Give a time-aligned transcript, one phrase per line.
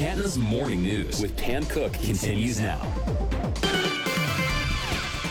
[0.00, 2.80] Canton's Morning News with Pam Cook continues now.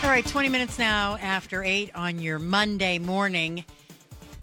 [0.03, 3.65] All right, 20 minutes now after 8 on your Monday morning.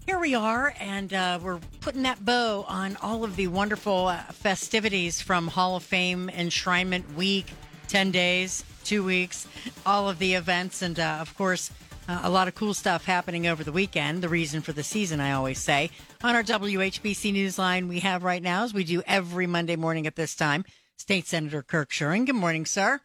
[0.05, 4.17] Here we are, and uh, we're putting that bow on all of the wonderful uh,
[4.33, 7.49] festivities from Hall of Fame Enshrinement Week
[7.87, 9.47] 10 days, two weeks,
[9.85, 11.71] all of the events, and uh, of course,
[12.07, 14.23] uh, a lot of cool stuff happening over the weekend.
[14.23, 15.91] The reason for the season, I always say.
[16.23, 20.15] On our WHBC Newsline, we have right now, as we do every Monday morning at
[20.15, 20.65] this time,
[20.97, 22.25] State Senator Kirk Schuring.
[22.25, 23.01] Good morning, sir.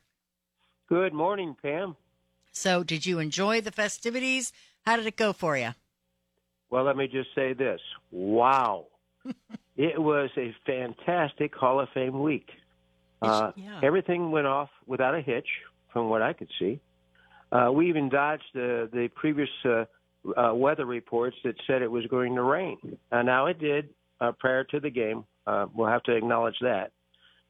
[0.88, 1.96] Good morning, Pam.
[2.52, 4.52] So, did you enjoy the festivities?
[4.84, 5.70] How did it go for you?
[6.70, 7.80] Well, let me just say this.
[8.10, 8.86] Wow.
[9.76, 12.50] it was a fantastic Hall of Fame week.
[13.20, 13.80] Uh, yeah.
[13.82, 15.46] Everything went off without a hitch,
[15.92, 16.80] from what I could see.
[17.52, 19.84] Uh, we even dodged the the previous uh,
[20.36, 22.78] uh, weather reports that said it was going to rain.
[23.10, 25.24] Uh, now it did uh, prior to the game.
[25.46, 26.92] Uh, we'll have to acknowledge that,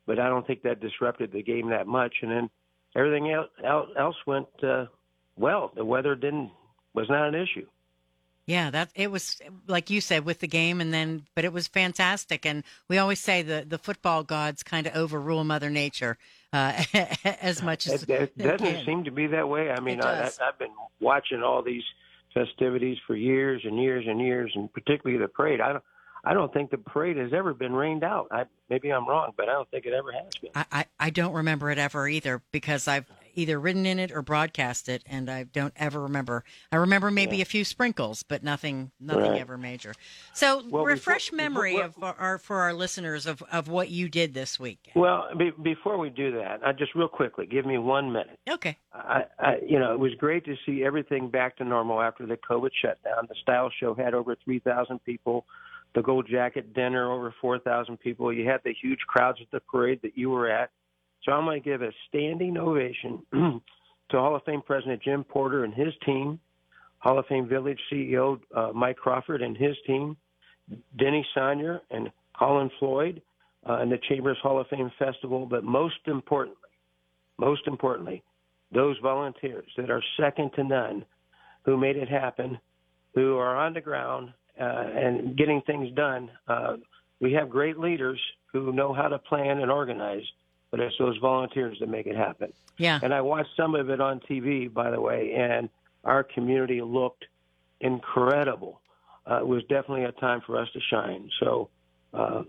[0.06, 2.14] but I don't think that disrupted the game that much.
[2.22, 2.50] And then
[2.97, 4.86] everything else else went uh,
[5.36, 5.70] well.
[5.77, 6.50] The weather didn't
[6.94, 7.66] was not an issue.
[8.47, 11.69] Yeah, that it was like you said with the game, and then but it was
[11.69, 12.45] fantastic.
[12.45, 16.19] And we always say the the football gods kind of overrule Mother Nature
[16.53, 16.83] uh,
[17.25, 18.84] as much as it, it doesn't can.
[18.84, 19.71] seem to be that way.
[19.71, 21.84] I mean, I, I, I've been watching all these
[22.34, 25.61] festivities for years and years and years, and particularly the parade.
[25.61, 25.84] I don't,
[26.25, 28.29] I don't think the parade has ever been rained out.
[28.31, 30.51] I, maybe I'm wrong, but I don't think it ever has been.
[30.55, 34.22] I, I I don't remember it ever either because I've either ridden in it or
[34.22, 36.44] broadcast it, and I don't ever remember.
[36.70, 39.41] I remember maybe a few sprinkles, but nothing nothing Right.
[39.41, 39.94] ever major.
[40.32, 44.09] So Well, refresh before- memory before- of our for our listeners of of what you
[44.09, 44.91] did this week.
[44.94, 48.38] Well, be, before we do that, I just real quickly give me one minute.
[48.48, 48.76] Okay.
[48.92, 52.37] I, I, you know, it was great to see everything back to normal after the
[52.37, 53.26] COVID shutdown.
[53.28, 55.47] The style show had over 3,000 people.
[55.94, 58.32] The Gold Jacket dinner, over 4,000 people.
[58.32, 60.71] You had the huge crowds at the parade that you were at.
[61.25, 63.60] So I'm going to give a standing ovation to
[64.12, 66.38] Hall of Fame President Jim Porter and his team,
[66.99, 70.16] Hall of Fame Village CEO uh, Mike Crawford and his team,
[70.99, 73.22] Denny Saunier and Colin Floyd,
[73.69, 75.47] uh, and the Chambers Hall of Fame Festival.
[75.47, 76.59] But most importantly,
[77.39, 78.22] most importantly,
[78.72, 81.04] those volunteers that are second to none
[81.65, 82.59] who made it happen,
[83.15, 86.31] who are on the ground uh, and getting things done.
[86.49, 86.77] Uh,
[87.21, 88.21] we have great leaders
[88.53, 90.25] who know how to plan and organize,
[90.72, 92.53] but it's those volunteers that make it happen.
[92.78, 92.99] Yeah.
[93.00, 95.69] And I watched some of it on TV, by the way, and
[96.03, 97.27] our community looked
[97.81, 98.81] incredible.
[99.31, 101.31] Uh, it was definitely a time for us to shine.
[101.38, 101.69] So,
[102.15, 102.43] uh,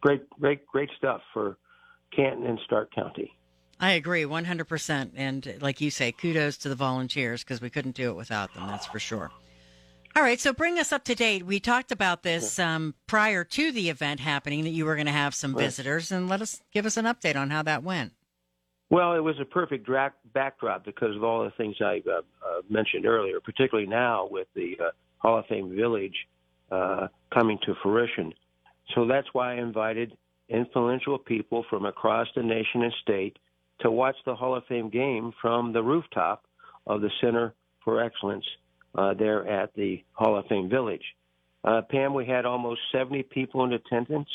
[0.00, 1.58] great, great, great stuff for
[2.14, 3.36] Canton and Stark County.
[3.80, 5.10] I agree 100%.
[5.16, 8.68] And like you say, kudos to the volunteers because we couldn't do it without them,
[8.68, 9.32] that's for sure.
[10.16, 11.44] All right, so bring us up to date.
[11.44, 15.12] We talked about this um, prior to the event happening that you were going to
[15.12, 15.64] have some Right.
[15.64, 18.12] visitors, and let us give us an update on how that went.
[18.90, 22.22] Well, it was a perfect dra- backdrop because of all the things I uh, uh,
[22.70, 26.14] mentioned earlier, particularly now with the uh, Hall of Fame Village
[26.70, 28.32] uh, coming to fruition.
[28.94, 30.16] So that's why I invited
[30.48, 33.36] influential people from across the nation and state
[33.80, 36.44] to watch the Hall of Fame game from the rooftop
[36.86, 38.44] of the Center for Excellence
[38.94, 41.04] uh, there at the Hall of Fame Village.
[41.64, 44.28] Uh, Pam, we had almost 70 people in attendance.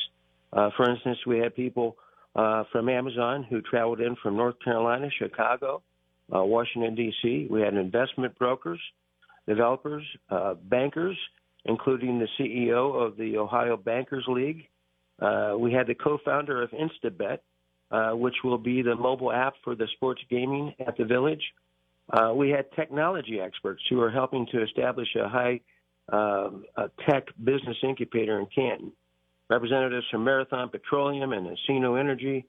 [0.51, 1.95] Uh, for instance, we had people
[2.35, 5.81] uh, from Amazon who traveled in from North Carolina, Chicago,
[6.33, 7.47] uh, Washington, D.C.
[7.49, 8.79] We had investment brokers,
[9.47, 11.17] developers, uh, bankers,
[11.65, 14.67] including the CEO of the Ohio Bankers League.
[15.19, 17.39] Uh, we had the co-founder of InstaBet,
[17.91, 21.41] uh, which will be the mobile app for the sports gaming at the village.
[22.09, 25.59] Uh, we had technology experts who are helping to establish a high
[26.11, 28.91] um, a tech business incubator in Canton.
[29.47, 32.45] Representatives from Marathon Petroleum and Encino Energy.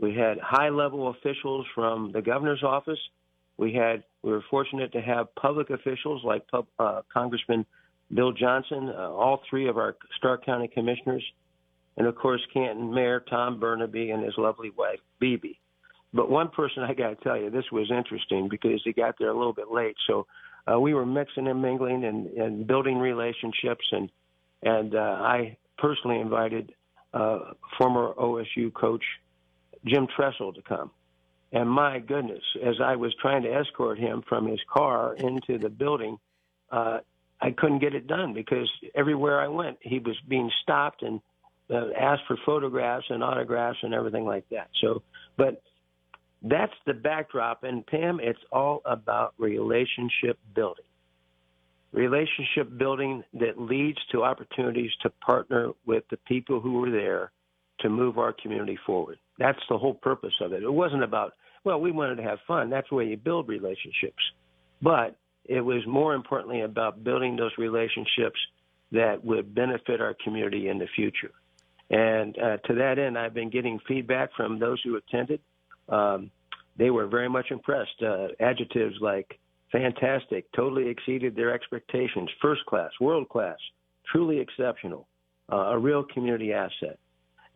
[0.00, 2.98] We had high-level officials from the governor's office.
[3.56, 7.64] We had we were fortunate to have public officials like pub, uh, Congressman
[8.12, 11.24] Bill Johnson, uh, all three of our Stark County commissioners,
[11.96, 15.58] and of course Canton Mayor Tom Bernabei and his lovely wife Bebe.
[16.14, 19.30] But one person I got to tell you, this was interesting because he got there
[19.30, 19.96] a little bit late.
[20.06, 20.26] So
[20.72, 24.10] uh, we were mixing and mingling and, and building relationships, and
[24.62, 26.72] and uh, I personally invited
[27.12, 29.04] uh, former OSU coach
[29.84, 30.90] Jim Tressel to come.
[31.52, 35.68] And my goodness, as I was trying to escort him from his car into the
[35.68, 36.18] building,
[36.70, 37.00] uh,
[37.40, 41.20] I couldn't get it done because everywhere I went, he was being stopped and
[41.70, 44.68] uh, asked for photographs and autographs and everything like that.
[44.80, 45.02] So,
[45.36, 45.62] but
[46.44, 47.64] that's the backdrop.
[47.64, 50.84] And Pam, it's all about relationship building.
[51.92, 57.30] Relationship building that leads to opportunities to partner with the people who were there
[57.80, 59.18] to move our community forward.
[59.38, 60.62] That's the whole purpose of it.
[60.62, 61.32] It wasn't about
[61.64, 62.68] well, we wanted to have fun.
[62.68, 64.22] That's way you build relationships.
[64.82, 68.38] But it was more importantly about building those relationships
[68.92, 71.32] that would benefit our community in the future.
[71.90, 75.40] And uh, to that end, I've been getting feedback from those who attended.
[75.88, 76.30] Um,
[76.76, 78.02] they were very much impressed.
[78.02, 79.38] Uh, adjectives like
[79.70, 83.58] fantastic, totally exceeded their expectations, first class, world class,
[84.10, 85.08] truly exceptional,
[85.52, 86.98] uh, a real community asset.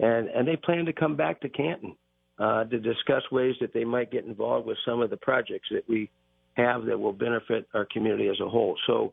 [0.01, 1.97] And, and they plan to come back to Canton
[2.39, 5.89] uh, to discuss ways that they might get involved with some of the projects that
[5.89, 6.11] we
[6.55, 8.77] have that will benefit our community as a whole.
[8.87, 9.13] So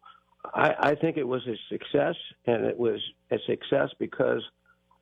[0.53, 2.15] I, I think it was a success,
[2.45, 3.00] and it was
[3.31, 4.41] a success because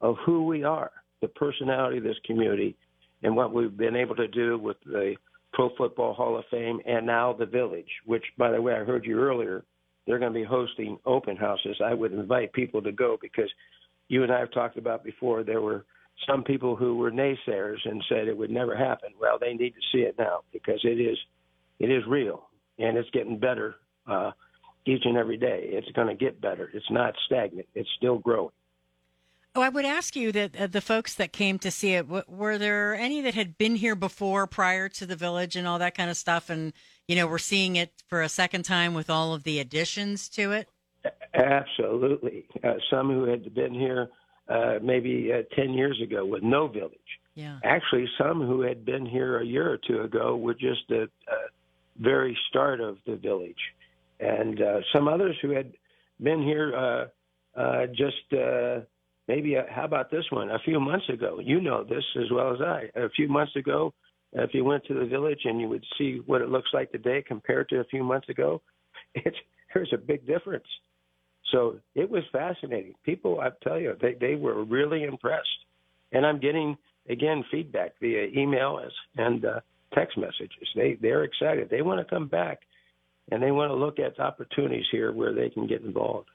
[0.02, 2.76] of who we are, the personality of this community,
[3.24, 5.16] and what we've been able to do with the
[5.54, 9.06] Pro Football Hall of Fame and now the Village, which, by the way, I heard
[9.06, 9.64] you earlier,
[10.06, 11.78] they're going to be hosting open houses.
[11.84, 13.50] I would invite people to go because
[14.10, 15.86] you and I have talked about before there were
[16.28, 19.10] some people who were naysayers and said it would never happen.
[19.20, 21.18] Well, they need to see it now because it is
[21.80, 23.76] it is real and it's getting better
[24.08, 24.32] uh,
[24.86, 25.62] each and every day.
[25.64, 26.70] It's going to get better.
[26.74, 27.68] It's not stagnant.
[27.74, 28.52] It's still growing.
[29.56, 32.24] Oh, I would ask you that uh, the folks that came to see it w-
[32.28, 35.96] were there any that had been here before, prior to the village, and all that
[35.96, 36.74] kind of stuff, and
[37.08, 40.54] you know, we're seeing it for a second time with all of the additions to
[40.54, 40.70] it.
[41.36, 44.10] Absolutely, uh, some who had been here
[44.48, 47.00] uh, maybe uh, 10 years ago with no village.
[47.36, 47.60] Yeah.
[47.64, 51.36] Actually, some who had been here a year or two ago were just the uh,
[51.98, 53.58] very start of the village.
[54.20, 55.74] And uh, some others who had
[56.22, 58.82] been here uh, uh, just uh,
[59.28, 60.52] maybe, uh, how about this one?
[60.52, 61.40] A few months ago.
[61.42, 62.90] You know this as well as I.
[62.96, 63.94] A few months ago,
[64.34, 67.24] if you went to the village and you would see what it looks like today
[67.26, 68.62] compared to a few months ago,
[69.16, 69.38] it's,
[69.74, 70.66] there's a big difference.
[71.52, 72.96] So it was fascinating.
[73.04, 75.48] People, I tell you, they, they were really impressed.
[76.12, 76.78] And I'm getting,
[77.10, 78.80] again, feedback via email
[79.18, 79.60] and uh,
[79.94, 80.68] text messages.
[80.76, 81.70] They, they're excited.
[81.70, 82.62] They want to come back
[83.32, 86.30] and they want to look at opportunities here where they can get involved.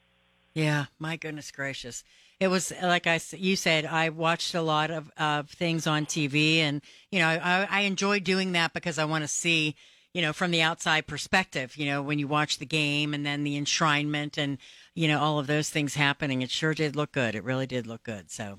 [0.53, 2.03] Yeah, my goodness gracious.
[2.39, 3.85] It was like I you said.
[3.85, 6.81] I watched a lot of uh, things on TV, and
[7.11, 9.75] you know, I, I enjoy doing that because I want to see
[10.13, 13.43] you know, from the outside perspective, you know, when you watch the game and then
[13.43, 14.57] the enshrinement and,
[14.95, 17.35] you know, all of those things happening, it sure did look good.
[17.35, 18.31] It really did look good.
[18.31, 18.57] So,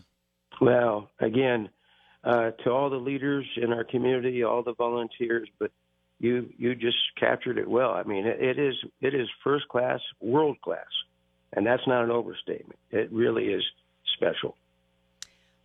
[0.61, 1.69] well, again,
[2.23, 5.73] uh, to all the leaders in our community, all the volunteers, but
[6.19, 7.93] you you just captured it well.
[7.93, 10.87] I mean, it, it is it is first class, world class,
[11.53, 12.79] and that's not an overstatement.
[12.91, 13.63] It really is
[14.15, 14.57] special.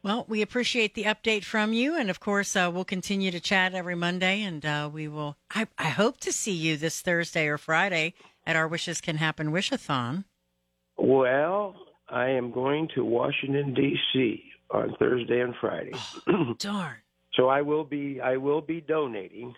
[0.03, 3.73] Well, we appreciate the update from you, and of course, uh, we'll continue to chat
[3.73, 5.35] every Monday, and uh, we will.
[5.49, 8.13] I, I, hope to see you this Thursday or Friday
[8.45, 10.25] at our Wishes Can Happen Wishathon.
[10.95, 11.75] Well,
[12.07, 14.43] I am going to Washington D.C.
[14.69, 15.93] on Thursday and Friday.
[16.27, 16.97] Oh, darn!
[17.33, 19.55] so I will be I will be donating,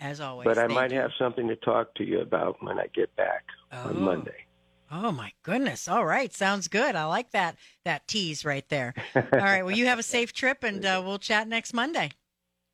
[0.00, 0.44] as always.
[0.44, 0.98] But I might you.
[0.98, 3.88] have something to talk to you about when I get back oh.
[3.88, 4.44] on Monday.
[4.90, 5.88] Oh my goodness.
[5.88, 6.32] All right.
[6.32, 6.96] Sounds good.
[6.96, 8.94] I like that that tease right there.
[9.14, 9.64] All right.
[9.64, 12.10] Well, you have a safe trip and uh, we'll chat next Monday.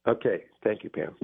[0.07, 0.45] Okay.
[0.63, 1.17] Thank you, Pam.